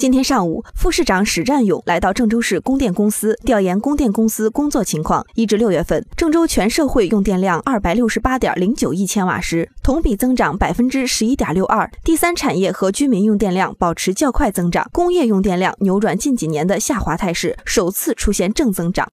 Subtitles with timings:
[0.00, 11.86] 今天上午副市长史占勇来到郑州市供电公司调研供电公司工作情况一至六月份郑州全社会用电量二百六十八点零九亿千瓦时同比增长百分之十一点六二。
[12.02, 19.06] 第三产业和居民用电量保持较快增长工业用电量扭转近几年的下滑态势首次出现正增长。